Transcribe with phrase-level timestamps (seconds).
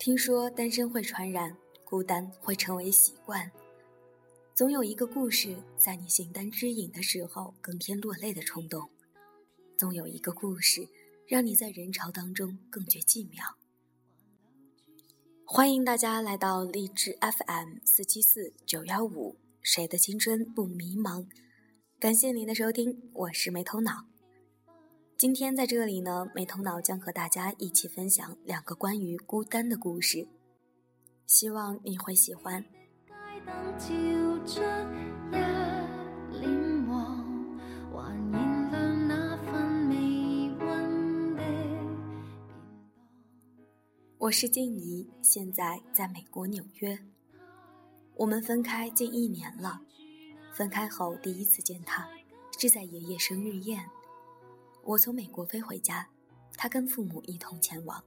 [0.00, 1.54] 听说单身会传染，
[1.84, 3.52] 孤单会成为习惯。
[4.54, 8.88] 总有一个故事，在你形单只影的时候更添落泪的冲动；
[9.76, 10.88] 总有一个故事，
[11.26, 13.56] 让你在人潮当中更觉寂寥。
[15.44, 21.26] 欢迎大家来到励志 FM 四七四九幺五，谁的青春不迷茫？
[21.98, 24.09] 感谢您的收听，我是没头脑。
[25.20, 30.26] 今天在这里呢，没头脑将和大家一起分享两个关于孤单的故事，
[31.26, 32.64] 希望你会喜欢。
[44.16, 46.98] 我是静怡，现在在美国纽约。
[48.14, 49.82] 我们分开近一年了，
[50.54, 52.08] 分开后第一次见他
[52.58, 53.84] 是在爷爷生日宴。
[54.90, 56.04] 我从美国飞回家，
[56.56, 58.02] 他跟父母一同前往。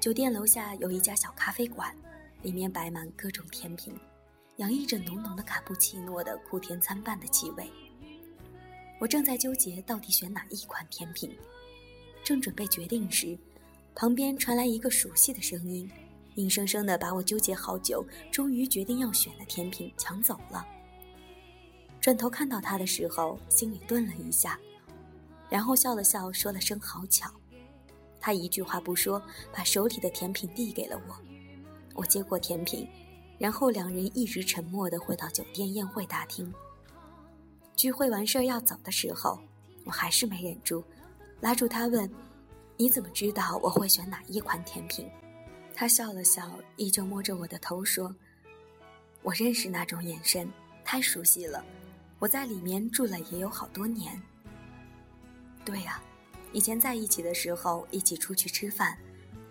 [0.00, 1.94] 酒店楼下有一家小咖啡馆，
[2.40, 3.94] 里面摆满各种甜品，
[4.56, 7.70] 洋溢着浓浓的卡布奇诺的苦甜参半的气味。
[8.98, 11.36] 我正在纠结到底选哪一款甜品，
[12.24, 13.38] 正准备决定时，
[13.94, 15.90] 旁边传来一个熟悉的声音，
[16.36, 18.02] 硬生生的把我纠结好久，
[18.32, 20.66] 终于决定要选的甜品抢走了。
[22.00, 24.58] 转头看到他的时候，心里顿了一下。
[25.48, 27.30] 然后笑了笑，说了声“好巧”，
[28.20, 31.16] 他一句话不说，把手里的甜品递给了我。
[31.94, 32.86] 我接过甜品，
[33.38, 36.52] 然后两人一直沉默地回到酒店宴会大厅。
[37.74, 39.38] 聚会完事儿要走的时候，
[39.84, 40.84] 我还是没忍住，
[41.40, 42.10] 拉住他问
[42.76, 45.08] ：“你怎么知道我会选哪一款甜品？”
[45.74, 48.14] 他笑了笑，依旧摸着我的头说
[49.22, 50.50] ：“我认识那种眼神，
[50.84, 51.64] 太熟悉了。
[52.18, 54.20] 我在里面住了也有好多年。”
[55.66, 56.00] 对呀，
[56.52, 58.96] 以前在一起的时候，一起出去吃饭，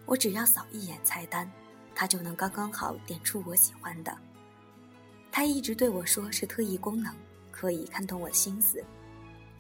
[0.05, 1.51] 我只要扫一眼菜单，
[1.93, 4.17] 他就能刚刚好点出我喜欢的。
[5.29, 7.13] 他一直对我说是特异功能，
[7.51, 8.81] 可以看懂我的心思。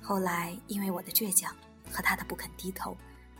[0.01, 1.53] 后来因为我的倔强
[1.91, 2.95] 和他的不肯低头，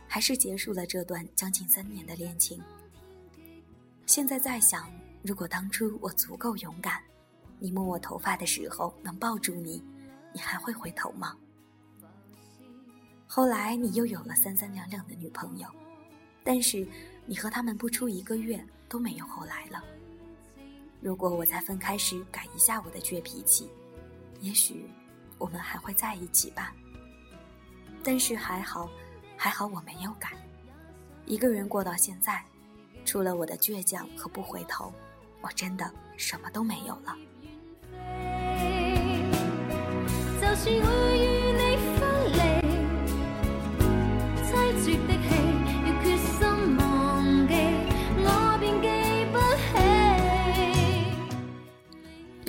[0.06, 2.62] 还是结束了这段将近三年的恋情。
[4.04, 7.02] 现在再想，如果当初我足够勇敢，
[7.58, 9.82] 你摸我头发的时候能抱住你，
[10.34, 11.34] 你还会回头吗？
[13.26, 15.68] 后来你又有了三三两两的女朋友，
[16.44, 16.86] 但是
[17.26, 19.82] 你和他们不出一个月都没有后来了。
[21.00, 23.68] 如果我在分开时改一下我的倔脾气，
[24.40, 24.88] 也许
[25.38, 26.72] 我们还会在一起吧。
[28.02, 28.88] 但是还好，
[29.36, 30.30] 还好我没有改，
[31.26, 32.42] 一个人过到现在，
[33.04, 34.92] 除了我的倔强和不回头，
[35.40, 37.16] 我真的什么都没有了。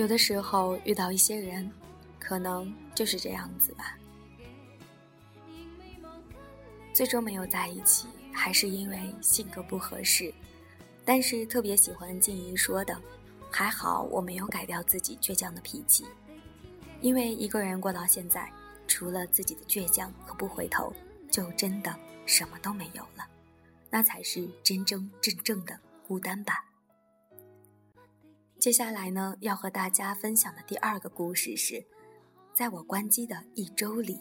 [0.07, 1.69] 有的时候遇到一些人，
[2.17, 3.97] 可能就是这样子吧。
[6.93, 10.33] 最终没有在一起，还是因为性格不合适。
[11.03, 12.97] 但是特别喜欢静怡说的，
[13.51, 16.05] 还好我没有改掉自己倔强的脾气。
[17.01, 18.49] 因为一个人过到现在，
[18.87, 20.93] 除了自己的倔强和不回头，
[21.29, 21.93] 就真的
[22.25, 23.27] 什么都没有了。
[23.89, 26.63] 那才是真真正正的孤单吧。
[28.59, 31.85] 接下来呢，要和大家分享的第二个故事是，
[32.53, 34.19] 在我关机的一周里。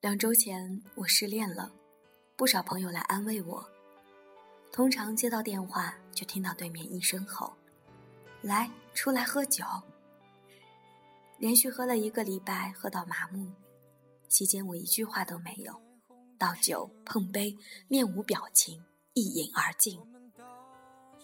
[0.00, 1.70] 两周前，我失恋了，
[2.34, 3.62] 不少朋友来安慰我。
[4.72, 7.52] 通常接到电话，就听到对面一声吼
[8.40, 9.62] ：“来，出来喝酒。”
[11.36, 13.52] 连续喝了一个礼拜，喝到麻木。
[14.26, 15.78] 期间我一句话都没有，
[16.38, 17.54] 倒酒碰杯，
[17.86, 18.82] 面无表情，
[19.12, 20.00] 一饮而尽。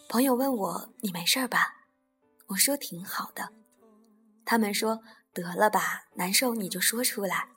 [0.06, 1.87] 朋友问我：“你没事吧？”
[2.49, 3.55] 我说：“挺好的。”
[4.44, 5.00] 他们说
[5.32, 7.49] ：“得了吧，难受你就说出来。”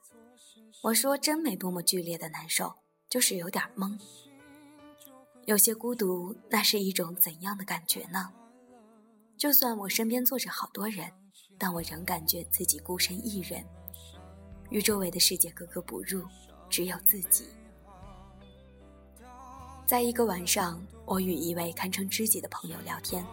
[0.81, 2.73] 我说真没多么剧烈的难受，
[3.09, 3.99] 就是有点懵，
[5.43, 6.33] 有些孤独。
[6.49, 8.31] 那是一种怎样的感觉呢？
[9.37, 11.11] 就算我身边坐着好多人，
[11.57, 13.61] 但我仍感觉自己孤身一人，
[14.69, 16.23] 与周围的世界格格不入，
[16.69, 17.49] 只有自己。
[19.85, 23.25] 在一个晚上，我与一位堪称知己的朋友聊天，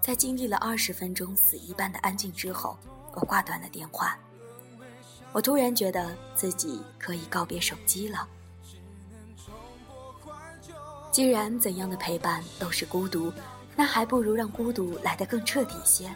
[0.00, 2.76] 在经历了二十分钟死一般的安静之后，
[3.14, 4.18] 我挂断了电话。
[5.36, 8.26] 我突然觉得自己可以告别手机了。
[11.10, 13.30] 既然怎样的陪伴都是孤独，
[13.76, 16.10] 那还不如让孤独来得更彻底些。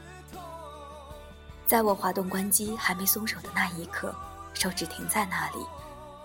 [1.67, 4.15] 在我滑动关机还没松手的那一刻，
[4.55, 5.59] 手指停在那里，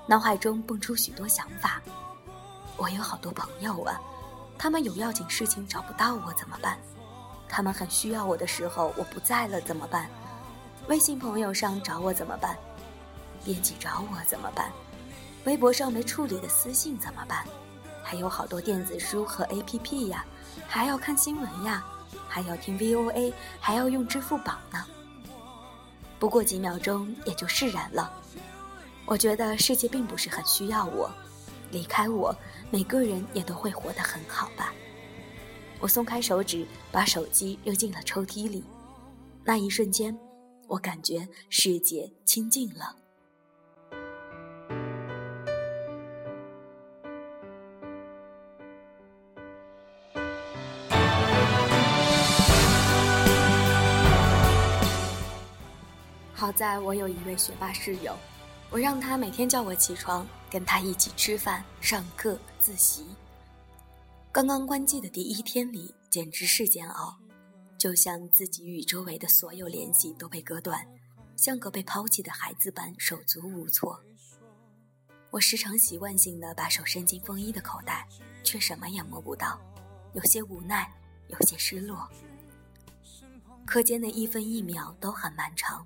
[0.08, 1.82] 脑海中蹦出许多想法。
[2.78, 4.00] 我有好多朋友啊，
[4.58, 6.80] 他们有要紧事情找不到我怎么办？
[7.50, 10.10] 他们很需要我的时候我不在了怎么办？
[10.88, 12.58] 微信朋友上找我怎么办？
[13.46, 14.70] 编辑找我怎么办？
[15.46, 17.46] 微博上没处理的私信怎么办？
[18.04, 20.26] 还有好多电子书和 APP 呀，
[20.68, 21.86] 还要看新闻呀，
[22.28, 24.84] 还要听 VOA，还要用支付宝呢。
[26.18, 28.12] 不过几秒钟也就释然了。
[29.06, 31.12] 我觉得世界并不是很需要我，
[31.70, 32.36] 离开我，
[32.72, 34.74] 每个人也都会活得很好吧。
[35.80, 38.64] 我松开手指，把手机扔进了抽屉里。
[39.44, 40.18] 那一瞬间，
[40.68, 42.96] 我感觉世界清静了。
[56.46, 58.16] 好在我有一位学霸室友，
[58.70, 63.08] 我让他每天叫我起床，跟他一起吃饭、上课、自习。
[64.32, 67.18] 刚刚关机的第一天里，简直是煎熬，
[67.80, 70.88] 就像自己与周围的所有联系都被割断，
[71.36, 74.00] 像个被抛弃的孩子般手足无措。
[75.32, 78.08] 我时常习惯性的把手伸进风衣的口袋，
[78.44, 79.60] 却什么也摸不到，
[80.14, 80.88] 有些无奈，
[81.30, 82.08] 有些失落。
[83.66, 85.84] 课间的一分一秒都很漫长。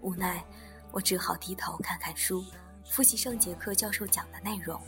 [0.00, 0.44] 无奈，
[0.90, 2.44] 我只好低头看看书，
[2.84, 4.80] 复习上节课教授讲的内容。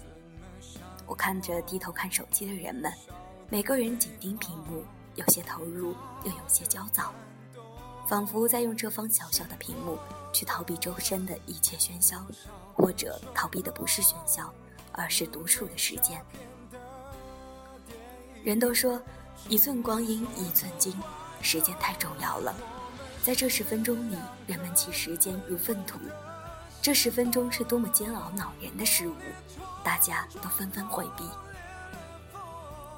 [1.06, 2.92] 我看着低头看手机的人们，
[3.48, 4.84] 每个人紧盯屏幕，
[5.14, 5.94] 有些投入，
[6.24, 7.12] 又有些焦躁，
[8.06, 9.98] 仿佛在用这方小小的屏幕
[10.32, 12.24] 去逃避周身的一切喧嚣，
[12.74, 14.52] 或者逃避的不是喧嚣，
[14.92, 16.22] 而是独处的时间。
[18.44, 19.00] 人都说，
[19.48, 20.94] 一寸光阴一寸金，
[21.42, 22.54] 时间太重要了。
[23.28, 24.16] 在这十分钟里，
[24.46, 25.98] 人们弃时间如粪土。
[26.80, 29.14] 这十分钟是多么煎熬恼人的事物，
[29.84, 31.24] 大家都纷纷回避。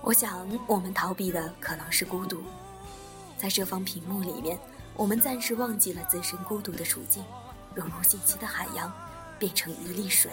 [0.01, 2.45] 我想，我们逃避的可能是孤独。
[3.37, 4.57] 在这方屏幕里面，
[4.95, 7.25] 我们暂时忘记了自身孤独的处境，
[7.75, 8.93] 融入信息的海洋，
[9.37, 10.31] 变成一粒水，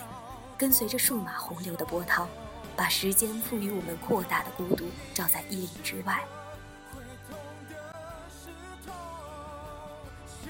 [0.60, 2.28] 跟随着数码洪流的波涛，
[2.76, 4.86] 把时间赋予我们扩大的孤独
[5.16, 6.24] 照在一里之外。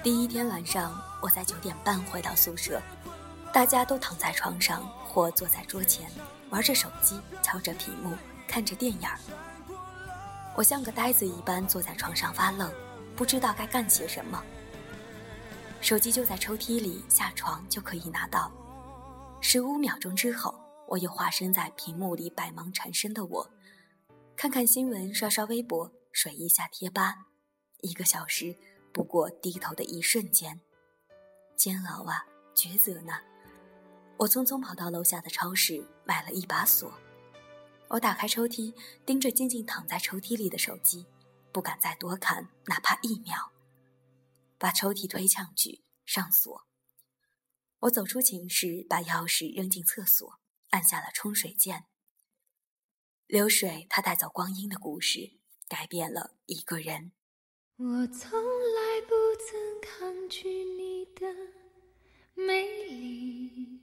[0.08, 2.82] 第一天晚上，我在九点半回到宿舍，
[3.52, 6.10] 大家都躺在床上或坐在桌前，
[6.50, 8.16] 玩着手机，敲着屏幕，
[8.48, 9.02] 看着电影。
[10.56, 12.72] 我像个呆子一般坐在床上发愣，
[13.18, 14.42] 不知道该干些什么。
[15.82, 18.50] 手机就在抽屉里，下床就可以拿到。
[19.42, 23.50] 十五秒钟之后，我又化身在屏幕里百忙缠身的我，
[24.38, 27.14] 看看新闻，刷刷微博，水一下贴吧，
[27.82, 28.56] 一个小时。
[28.98, 30.60] 不过低头的一瞬间，
[31.56, 32.26] 煎熬啊，
[32.56, 33.14] 抉择呢。
[34.18, 36.92] 我匆匆跑到楼下的超市，买了一把锁。
[37.90, 38.74] 我打开抽屉，
[39.06, 41.06] 盯着静静躺在抽屉里的手机，
[41.52, 43.52] 不敢再多看，哪怕一秒。
[44.58, 46.66] 把抽屉推上去，上锁。
[47.82, 50.40] 我走出寝室，把钥匙扔进厕所，
[50.70, 51.86] 按下了冲水键。
[53.28, 55.38] 流水，它带走光阴的故事，
[55.68, 57.12] 改变了一个人。
[57.80, 58.87] 我从来
[59.98, 61.26] 抗拒你的
[62.36, 63.82] 美丽，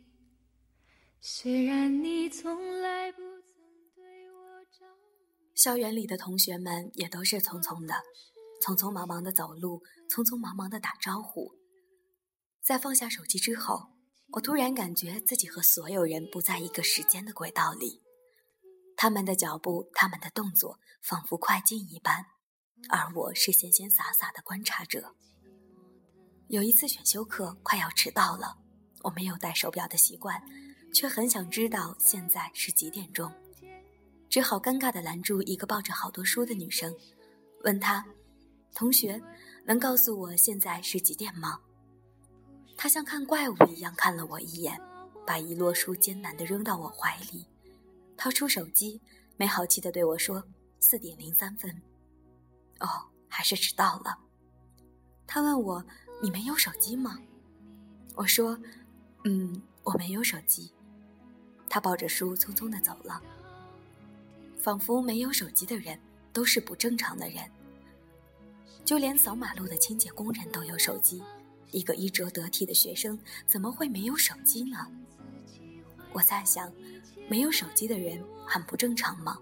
[1.21, 3.65] 虽然你从来不曾
[3.97, 4.87] 对我着。
[5.57, 7.95] 校园里的同学们也都是匆匆的，
[8.63, 11.53] 匆匆忙忙的走路，匆匆忙忙的打招呼。
[12.63, 13.89] 在放下手机之后，
[14.35, 18.03] 我突然感觉自己和所有人不在一个时间的轨道里，
[18.97, 22.27] 他们的脚步，他们的动作，仿佛快进一般。
[22.89, 25.17] 而我是闲闲洒洒的观察者。
[26.49, 28.57] 有一次选修课快要迟到了，
[29.03, 30.41] 我没有戴手表的习惯，
[30.93, 33.33] 却很想知道现在是几点钟，
[34.29, 36.95] 只好尴尬的拦住一个抱着好多书的女生，
[37.65, 38.05] 问她
[38.75, 39.21] ：“同学，
[39.65, 41.59] 能告诉我现在是几点吗？”
[42.77, 44.79] 她像看怪物一样看了我一眼，
[45.27, 47.47] 把一摞书艰难的扔到我怀里，
[48.19, 49.01] 掏出手机，
[49.39, 50.45] 没好气的对我说
[50.79, 51.83] ：“四点零三分。”
[52.81, 52.87] 哦，
[53.29, 54.19] 还是迟到了。
[55.27, 55.83] 他问我
[56.25, 57.19] ：“你没有手机吗？”
[58.17, 58.59] 我说
[59.25, 60.73] ：“嗯，我没有手机。”
[61.69, 63.23] 他抱着书匆匆的走了。
[64.57, 65.99] 仿佛没有手机的人
[66.33, 67.45] 都是不正常的人。
[68.87, 71.23] 就连扫马路的清洁工人都有手机，
[71.73, 74.91] 一个衣着得体的学生怎么会没有手机呢？
[76.15, 76.73] 我在想，
[77.29, 79.39] 没有手机的人很不正常吗？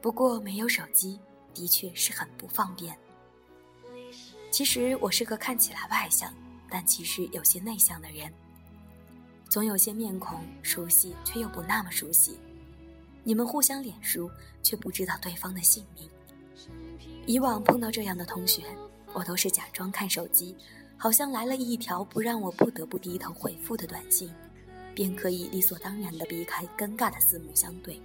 [0.00, 1.18] 不过没有手机
[1.52, 2.96] 的确是很不方便。
[4.54, 6.32] 其实我是个看起来外向，
[6.70, 8.32] 但其实有些内向的人。
[9.48, 12.38] 总有些面孔熟悉，却又不那么熟悉。
[13.24, 14.30] 你们互相脸熟，
[14.62, 16.08] 却不知道对方的姓名。
[17.26, 18.62] 以往碰到这样的同学，
[19.12, 20.56] 我都是假装看手机，
[20.96, 24.32] 好像来了一条不让我不得不低头回复的短信，
[24.94, 28.00] 便可以理所当然地避开尴尬的四目相对。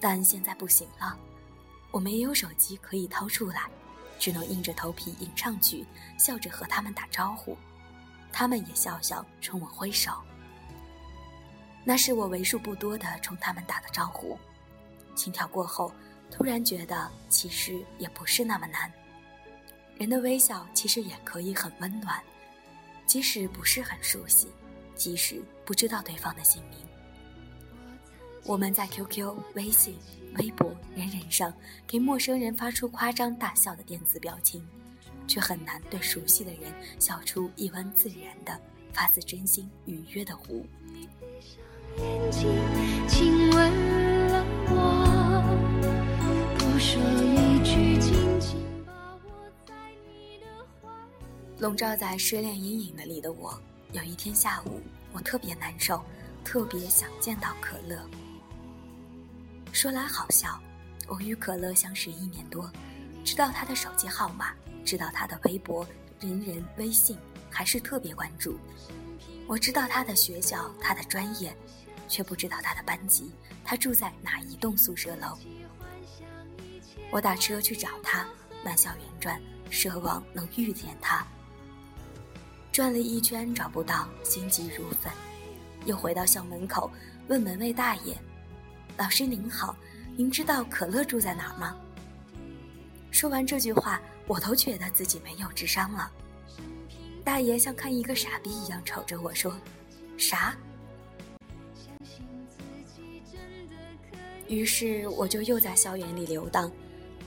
[0.00, 1.14] 但现在不行了，
[1.90, 3.68] 我没有手机可以掏出来，
[4.18, 5.86] 只能硬着头皮迎上去，
[6.18, 7.56] 笑着和他们打招呼。
[8.32, 10.12] 他们也笑笑，冲我挥手。
[11.84, 14.38] 那是我为数不多的冲他们打的招呼。
[15.14, 15.92] 心跳过后，
[16.30, 18.92] 突然觉得其实也不是那么难。
[19.96, 22.22] 人的微笑其实也可以很温暖，
[23.06, 24.48] 即使不是很熟悉，
[24.94, 26.78] 即使不知道对方的姓名。
[28.44, 29.98] 我们在 QQ、微信、
[30.34, 31.52] 微博、人人上
[31.86, 34.66] 给陌生人发出夸张大笑的电子表情。
[35.28, 38.60] 却很难对熟悉的人笑出一弯自然的、
[38.92, 40.64] 发自真心愉悦的弧。
[51.58, 53.60] 笼罩在失恋阴影的里的我，
[53.92, 54.80] 有一天下午，
[55.12, 56.00] 我特别难受，
[56.44, 57.98] 特别想见到可乐。
[59.76, 60.58] 说来好笑，
[61.06, 62.72] 我与可乐相识一年多，
[63.22, 64.54] 知道他的手机号码。
[64.86, 65.86] 知道他的微博、
[66.18, 67.18] 人人微信，
[67.50, 68.58] 还是特别关注。
[69.46, 71.54] 我知道他的学校、他的专业，
[72.08, 73.30] 却不知道他的班级，
[73.62, 75.36] 他住在哪一栋宿舍楼。
[77.10, 78.26] 我打车去找他，
[78.64, 79.38] 满校园转，
[79.70, 81.26] 奢望能遇见他。
[82.72, 85.12] 转了一圈找不到，心急如焚，
[85.84, 86.90] 又回到校门口，
[87.28, 88.16] 问门卫大爷
[88.96, 89.76] ：“老师您好，
[90.16, 91.76] 您知道可乐住在哪儿吗？”
[93.10, 94.00] 说完这句话。
[94.28, 96.10] 我都觉得自己没有智商了。
[97.22, 99.56] 大爷像看一个傻逼一样瞅着我说
[100.18, 100.52] ：“啥？”
[104.48, 106.68] 于是我就又在校园里游荡，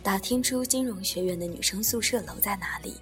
[0.04, 3.00] 打听出金融学院的女生宿舍楼在哪里。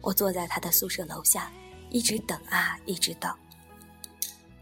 [0.00, 1.52] 我坐在他的宿舍楼下，
[1.90, 3.30] 一直等啊，一直等。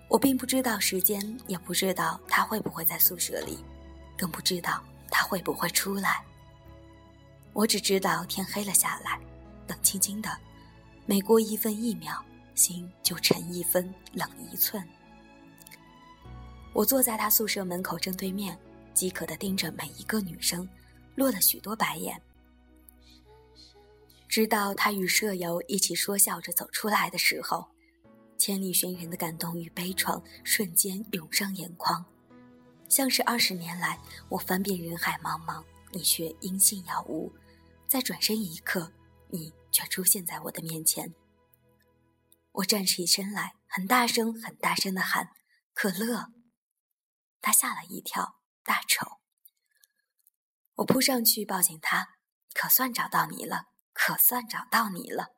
[0.09, 3.59] 我并不知道时间，也不知道他会不会在宿舍里，
[4.17, 6.25] 更不知道他会不会出来。
[7.53, 9.19] 我只知道天黑了下来，
[9.67, 10.31] 冷清清的，
[11.07, 14.87] 每过一分一秒，心就沉一分，冷一寸。
[16.73, 18.57] 我坐在他宿舍门口正对面，
[18.95, 20.69] 饥渴地盯着每一个女生，
[21.15, 22.21] 落了许多白眼。
[24.29, 27.67] 直到他与舍友一起说笑着走出来的时候，
[28.39, 32.05] 千里寻人的感动与悲怆瞬间涌上眼眶，
[32.89, 37.33] 像是二十年来我翻遍人海茫茫，你却音信杳无。
[37.89, 38.93] 在转身一刻，
[39.29, 41.15] 你却出现在我的面前。
[42.53, 45.31] 我站起身来，很大声、很大声的喊
[45.73, 46.33] ：“可乐！”
[47.41, 49.19] 他吓了一跳，大丑。
[50.77, 52.17] 我扑上去抱紧他，
[52.53, 55.29] 可算找到你了，可算找到你了。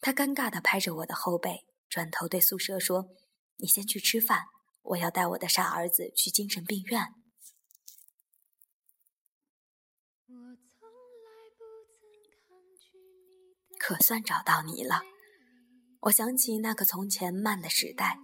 [0.00, 3.10] 他尴尬地拍着我的后背，转头对宿舍说
[3.58, 4.44] ：“你先去吃饭，
[4.82, 7.08] 我要带我的傻儿子去精神病院。”
[13.78, 15.02] 可算找到你了。
[16.02, 18.18] 我想起那个从前慢的时代，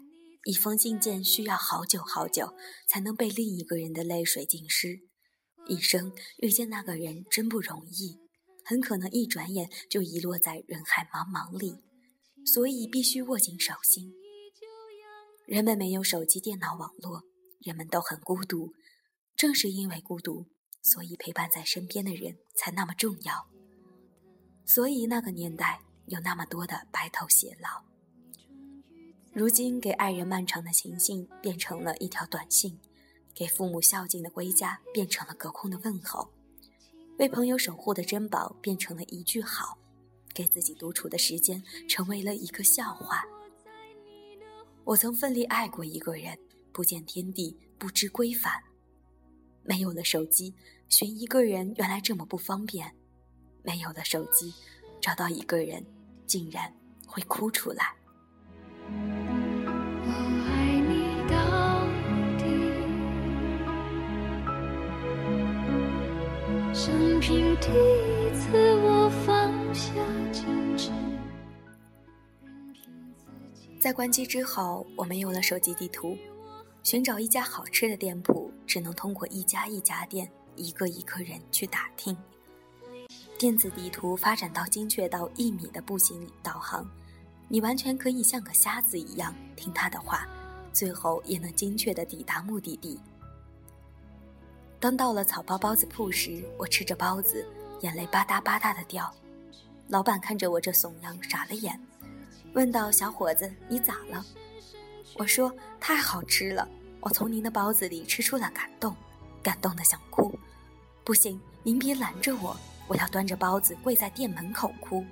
[0.44, 2.54] 一封信件需要好久好久
[2.86, 5.00] 才能被另一个人的泪水浸湿。
[5.66, 8.20] 一生遇见那个人真不容易，
[8.64, 11.82] 很可能一转眼就遗落在人海茫茫里，
[12.46, 14.14] 所以必须握紧手心。
[15.46, 17.22] 人们没有手机、电脑、网络，
[17.60, 18.72] 人们都很孤独。
[19.36, 20.46] 正是因为孤独，
[20.80, 23.46] 所以陪伴在身边的人才那么重要。
[24.64, 27.84] 所以那个年代有那么多的白头偕老。
[29.32, 32.80] 如今给爱人漫长的情信变成了一条短信，
[33.34, 36.32] 给父母孝敬的归家变成了隔空的问候，
[37.18, 39.76] 为朋友守护的珍宝变成了一句好，
[40.36, 43.24] 给自己独处的时间成为了一个笑话。
[44.84, 46.38] 我曾奋力爱过一个人，
[46.72, 48.52] 不见天地，不知归返。
[49.62, 50.54] 没有了手机，
[50.90, 52.94] 寻一个人原来这么不方便。
[53.62, 54.52] 没有了手机，
[55.00, 55.82] 找到一个人，
[56.26, 56.70] 竟然
[57.06, 57.94] 会哭出来。
[58.88, 60.12] 我
[60.46, 61.86] 爱你到
[62.36, 62.44] 底。
[66.74, 69.90] 生平第一次我放下
[70.32, 70.90] 矜持
[73.80, 76.16] 在关机之后，我们有了手机地图，
[76.82, 82.16] 寻找一家好吃的店铺，只能通过一家一家店、一个一个人去打听。
[83.38, 86.88] 电子地图发展到精确到一米的步行导航，
[87.48, 90.26] 你完全可以像个瞎子一样听他的话，
[90.72, 93.00] 最后也能精确的抵达目的地。
[94.80, 97.46] 当到了草包包子铺时，我吃着包子，
[97.80, 99.12] 眼泪吧嗒吧嗒的掉。
[99.88, 101.80] 老板看着我这怂样，傻了眼，
[102.54, 104.24] 问道：“小伙子，你咋了？”
[105.16, 106.68] 我说：“太好吃了，
[107.00, 108.94] 我从您的包子里吃出了感动，
[109.42, 110.38] 感动的想哭。
[111.04, 112.56] 不行，您别拦着我。”
[112.88, 115.04] 我要端着包子跪在店门口哭。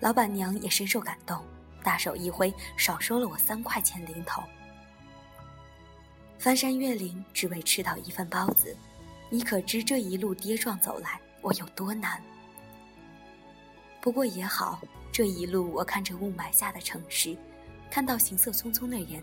[0.00, 1.44] 老板娘也深受感动，
[1.82, 4.42] 大手一挥，少收了我三块钱零头。
[6.38, 8.74] 翻山越岭只为吃到一份包子，
[9.34, 12.22] 你可知这一路跌撞走来我有多难？
[14.00, 17.36] 不过也好，这一路我看着雾霾下的城市，
[17.90, 19.20] 看到行色匆匆的人，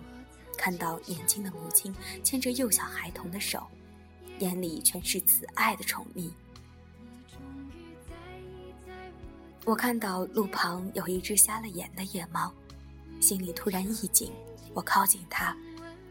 [0.57, 3.65] 看到年轻的母亲牵着幼小孩童的手，
[4.39, 6.29] 眼里全是慈爱的宠溺。
[9.63, 12.51] 我看到路旁有一只瞎了眼的野猫，
[13.21, 14.29] 心里突然一紧。
[14.73, 15.55] 我靠近它，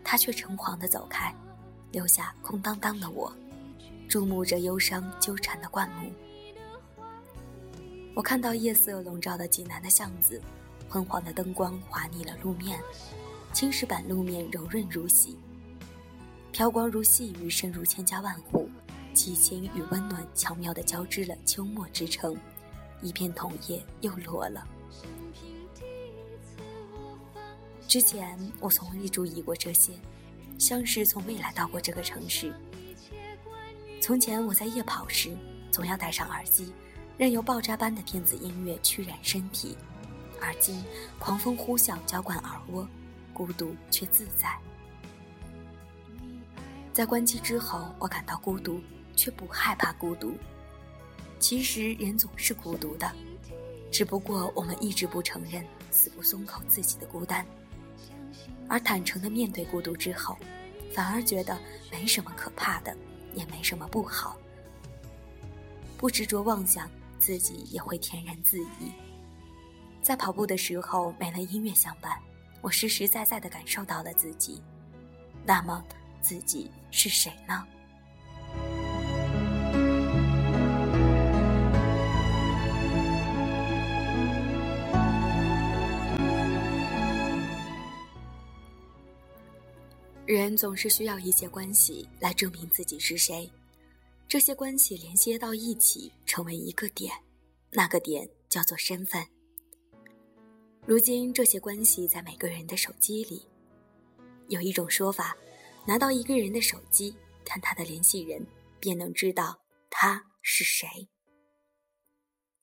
[0.02, 1.34] 它却诚惶地走开，
[1.92, 3.30] 留下空荡荡的我，
[4.10, 6.12] 注目着忧伤纠缠的灌木。
[8.12, 10.42] 我看到夜色笼罩的济南的巷子，
[10.88, 12.80] 昏黄的灯光滑腻了路面，
[13.52, 15.38] 青石板路面柔润如洗，
[16.50, 18.68] 飘光如细雨渗入千家万户，
[19.14, 22.36] 激情与温暖巧妙地交织了秋末之城。
[23.00, 24.66] 一片桐叶又落了。
[27.86, 29.92] 之前我从未注意过这些，
[30.58, 32.52] 像是从未来到过这个城市。
[34.00, 35.36] 从前我在夜跑时，
[35.70, 36.72] 总要戴上耳机，
[37.18, 39.76] 任由爆炸般的电子音乐驱染身体；
[40.40, 40.82] 而今，
[41.18, 42.88] 狂风呼啸浇灌耳窝，
[43.34, 44.58] 孤独却自在。
[46.94, 48.80] 在关机之后，我感到孤独，
[49.14, 50.34] 却不害怕孤独。
[51.38, 53.12] 其实人总是孤独的，
[53.92, 57.46] 只不过我们一直不承认，死不松口自己的孤单。
[58.66, 60.38] 而坦诚的面对孤独之后，
[60.94, 61.58] 反而觉得
[61.92, 62.96] 没什么可怕的，
[63.34, 64.36] 也没什么不好。
[65.96, 68.92] 不执着妄想，自己也会天然自怡。
[70.02, 72.18] 在跑步的时候没了音乐相伴，
[72.62, 74.62] 我实实在在的感受到了自己。
[75.44, 75.84] 那么，
[76.22, 77.66] 自己是谁呢？
[90.32, 93.50] 人总是需要一些关系来证明自己是谁，
[94.28, 97.12] 这些关系连接到一起，成为一个点，
[97.72, 99.26] 那个点叫做身份。
[100.86, 103.44] 如今，这些关系在每个人的手机里。
[104.46, 105.36] 有一种说法，
[105.84, 107.12] 拿到一个人的手机，
[107.44, 108.46] 看他的联系人，
[108.78, 111.08] 便能知道他是谁。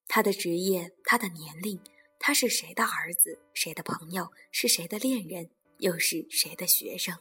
[0.08, 1.78] 他的职业，他的年龄，
[2.18, 5.50] 他是谁的儿子，谁的朋友，是谁的恋人，
[5.80, 7.14] 又是谁的学生。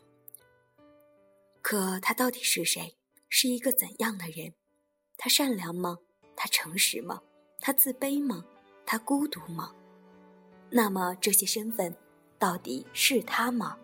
[1.68, 2.96] 可他到底是谁？
[3.28, 4.54] 是一个怎样的人？
[5.18, 5.98] 他善良吗？
[6.36, 7.20] 他诚实吗？
[7.58, 8.44] 他自卑吗？
[8.86, 9.74] 他孤独吗？
[10.70, 11.92] 那么这些身份
[12.38, 13.76] 到底是他吗？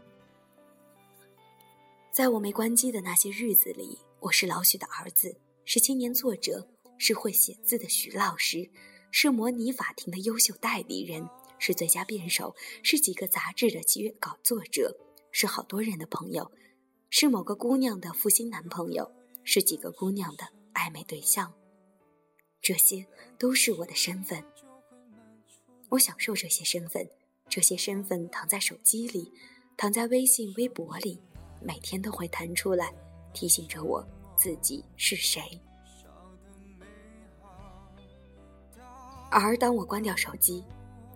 [2.12, 6.64] 在我没关机的那些日子里，我是老许的儿子，是青年作者，
[6.98, 8.70] 是会写字的许老师，
[9.10, 14.96] 是模拟法庭的优秀代理人，是最佳辩手，是几个杂志的约稿作者，
[15.32, 16.48] 是好多人的朋友。
[17.14, 19.12] 是某个姑娘的负心男朋友，
[19.44, 21.52] 是几个姑娘的暧昧对象，
[22.62, 23.06] 这些
[23.38, 24.42] 都是我的身份。
[25.90, 27.06] 我享受这些身份，
[27.50, 29.30] 这些身份躺在手机里，
[29.76, 31.20] 躺在微信、微博里，
[31.60, 32.90] 每天都会弹出来，
[33.34, 34.02] 提醒着我
[34.34, 35.60] 自己是谁。
[39.30, 40.64] 而当我关掉手机，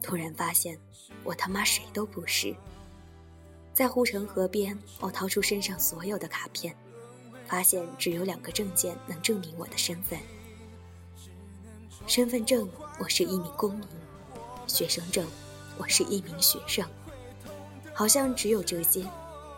[0.03, 0.79] 突然发现，
[1.25, 2.55] 我他妈谁都不是。
[3.77, 6.75] 在护城河边，我掏出身上所有的卡片，
[7.47, 10.19] 发现只有两个证件能证明我的身份：
[12.07, 12.67] 身份证，
[12.99, 13.87] 我是一名公民；
[14.67, 15.27] 学生证，
[15.77, 16.89] 我是一名学生。
[17.93, 19.07] 好像只有这些，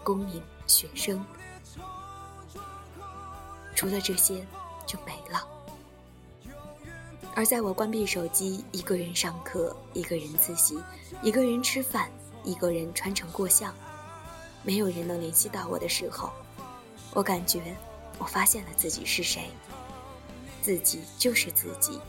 [0.02, 1.24] 公民、学生，
[3.76, 4.44] 除了这些
[4.84, 5.46] 就没了。
[7.36, 10.76] 而在我关闭手机，一个人上课，一个人自习，
[11.22, 12.10] 一个人吃饭，
[12.42, 13.72] 一个人穿城过巷。
[14.62, 16.30] 没有人能联系到我的时候，
[17.14, 17.76] 我感觉
[18.18, 19.50] 我发现了自己是谁，
[20.60, 22.00] 自己就是自己，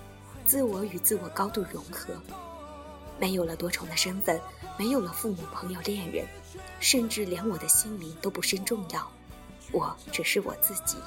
[0.46, 2.14] 自我与自我高度融合，
[3.20, 4.40] 没有了多重的身份，
[4.78, 6.28] 没有了父母、朋友、恋人，
[6.80, 9.10] 甚至连我的姓名都不甚重要，
[9.72, 10.98] 我只是我自己。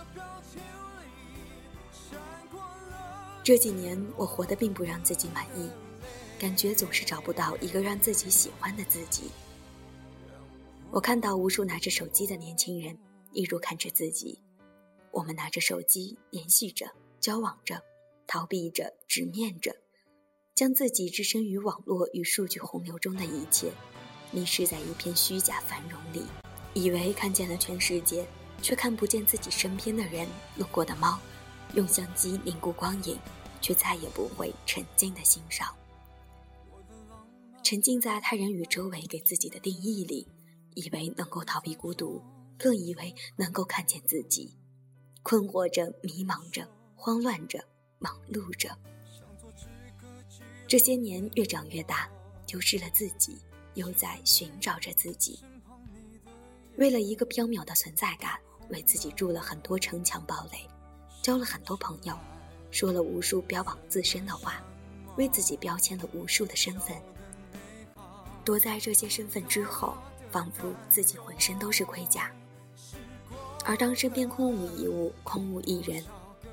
[3.44, 5.68] 这几年我活得并不让自己满意，
[6.38, 9.32] 感觉总是找不到一个让自己喜欢的自己。
[10.92, 12.94] 我看到无数拿着手机的年轻人，
[13.32, 14.38] 一如看着自己。
[15.10, 16.86] 我们拿着手机联系着、
[17.18, 17.82] 交往着、
[18.26, 19.74] 逃避着、直面着，
[20.54, 23.72] 将自己置身于网络与数据洪流中的一切，
[24.32, 26.26] 迷失在一片虚假繁荣里，
[26.74, 28.26] 以为看见了全世界，
[28.60, 30.28] 却看不见自己身边的人。
[30.58, 31.18] 路过的猫。
[31.74, 33.18] 用相机凝固光影，
[33.62, 35.74] 却再也不会沉静的欣赏。
[37.62, 40.28] 沉浸在他人与周围给自己的定义里，
[40.74, 42.22] 以为能够逃避孤独，
[42.58, 44.56] 更以为能够看见自己。
[45.22, 47.62] 困惑着，迷茫着，慌乱着，
[47.98, 48.76] 忙碌着。
[50.66, 52.08] 这些年越长越大，
[52.46, 53.38] 丢失了自己，
[53.74, 55.38] 又在寻找着自己。
[56.76, 58.38] 为了一个缥缈的存在感，
[58.70, 60.66] 为自己筑了很多城墙堡垒。
[61.22, 62.18] 交了很多朋友，
[62.70, 64.60] 说了无数标榜自身的话，
[65.16, 67.00] 为自己标签了无数的身份。
[68.44, 69.96] 躲在这些身份之后，
[70.32, 72.28] 仿佛自己浑身都是盔甲。
[73.64, 76.04] 而当身边空无一物、空无一人，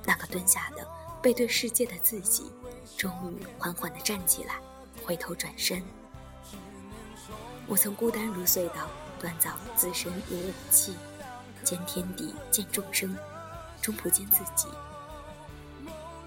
[0.06, 0.88] 那个蹲下的
[1.24, 2.52] 背对世界的自己，
[2.96, 4.56] 终于缓缓地站起来，
[5.04, 5.82] 回头转身。
[7.66, 8.88] 我曾孤单如隧道，
[9.20, 10.96] 锻造自身如武器，
[11.64, 13.18] 见天地，见众生。
[13.82, 14.68] 终不见自己，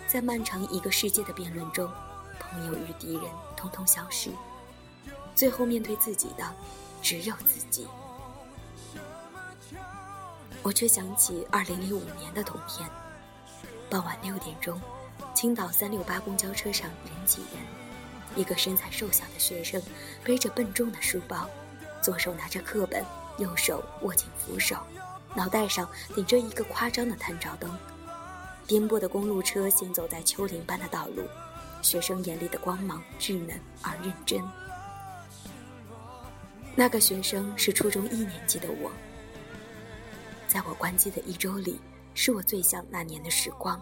[0.09, 1.87] 在漫长一个世界的辩论中，
[2.41, 4.31] 朋友与敌人通通消失，
[5.35, 6.51] 最后面对自己的
[7.03, 7.87] 只有自己。
[10.62, 12.88] 我却想起二零零五年的冬天，
[13.91, 14.81] 傍晚六点钟，
[15.35, 17.61] 青岛三六八公交车上人挤人，
[18.37, 19.83] 一个身材瘦小的学生
[20.23, 21.51] 背着笨重的书包，
[22.01, 23.05] 左手拿着课本，
[23.38, 24.77] 右手握紧扶手。
[25.35, 27.69] 脑袋上顶着一个夸张的探照灯，
[28.67, 31.27] 颠簸的公路车行走在丘陵般的道路，
[31.83, 34.41] 学生眼里的光芒稚嫩而认真。
[36.75, 38.91] 那个学生是初中一年级的我，
[40.49, 41.81] 在我关机的一周里，
[42.15, 43.81] 是我最想那年的时光。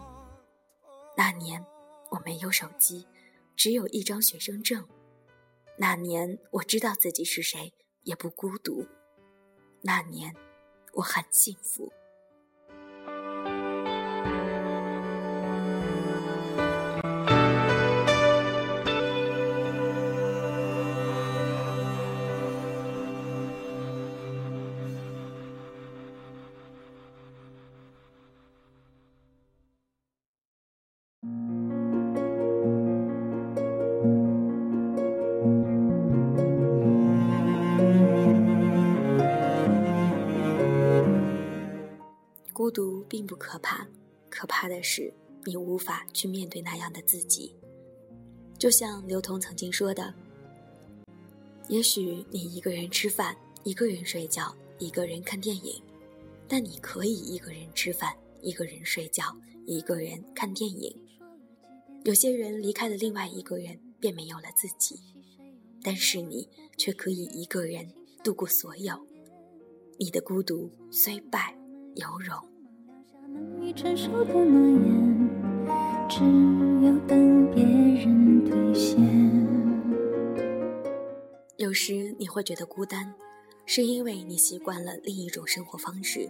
[1.15, 1.65] 那年
[2.09, 3.07] 我没有手机，
[3.55, 4.87] 只有一张学生证。
[5.77, 7.73] 那年我知道自己是谁，
[8.03, 8.85] 也不孤独。
[9.81, 10.35] 那年。
[10.93, 11.89] 我很幸福。
[42.71, 43.85] 孤独并不可怕，
[44.29, 47.53] 可怕的是你无法去面对那样的自己。
[48.57, 50.13] 就像刘同曾经说的
[51.67, 55.83] ：“也许你一个人吃饭，一个人睡觉，一个人看电影，
[56.47, 60.95] 但你可以一个人吃饭，一个人睡觉，一个人看电影。
[62.05, 64.97] 有些人离开了另外一个人，便没有了自己，
[65.83, 67.85] 但是你却可以一个人
[68.23, 68.97] 度过所有。
[69.99, 71.53] 你的孤独虽败
[71.95, 72.33] 犹荣。”
[73.33, 75.29] 难以承受的诺言，
[76.09, 76.19] 只
[76.85, 78.99] 有等别人兑现。
[81.57, 83.13] 有时你会觉得孤单，
[83.65, 86.29] 是因为你习惯了另一种生活方式，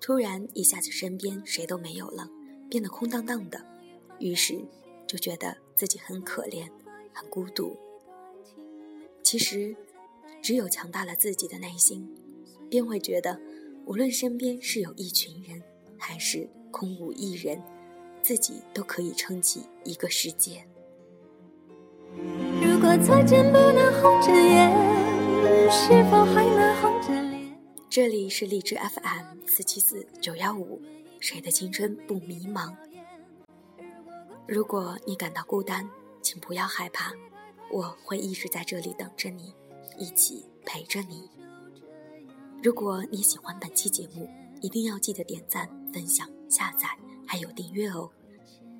[0.00, 2.28] 突然一下子身边谁都没有了，
[2.68, 3.64] 变得空荡荡的，
[4.18, 4.58] 于是
[5.06, 6.68] 就觉得自己很可怜，
[7.12, 7.76] 很孤独。
[9.22, 9.76] 其实，
[10.42, 12.08] 只有强大了自己的内心，
[12.68, 13.38] 便会觉得，
[13.84, 15.62] 无论身边是有一群人。
[16.00, 17.62] 还是空无一人，
[18.22, 20.66] 自己都可以撑起一个世界。
[22.60, 24.70] 如果再见不能红着眼，
[25.70, 27.56] 是否还能红着脸？
[27.88, 30.80] 这里是荔枝 FM 四七四九幺五，
[31.20, 32.74] 谁的青春不迷茫？
[34.48, 35.88] 如果你感到孤单，
[36.22, 37.12] 请不要害怕，
[37.70, 39.54] 我会一直在这里等着你，
[39.98, 41.30] 一起陪着你。
[42.62, 44.28] 如果你喜欢本期节目，
[44.60, 46.88] 一定要记得点赞、分享、下载，
[47.26, 48.10] 还有订阅哦。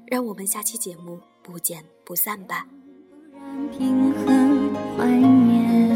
[0.06, 2.66] 让我们下期节目不见不散吧。
[3.70, 5.90] 平衡怀念。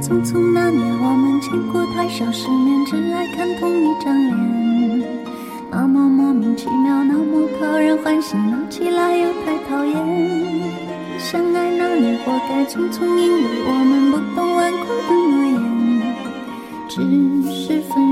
[0.00, 5.26] 匆匆那年，我们见过太少世面，只爱看同一张脸。
[5.70, 10.85] 那么莫名其妙，那么讨人欢喜，闹起来又太讨厌。
[11.28, 15.58] 相爱那年活该匆匆因为我们不懂顽固的诺言。
[16.88, 17.02] 只
[17.50, 18.05] 是分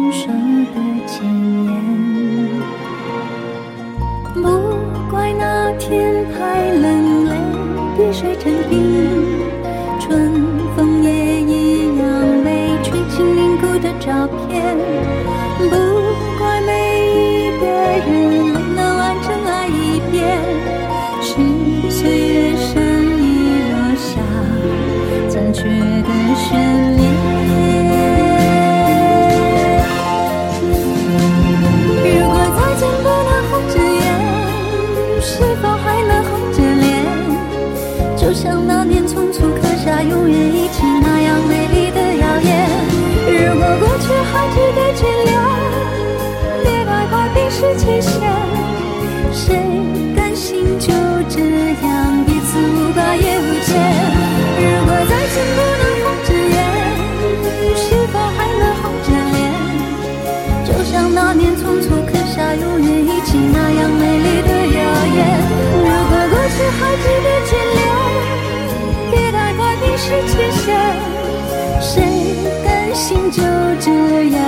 [73.84, 73.90] 这
[74.30, 74.43] 样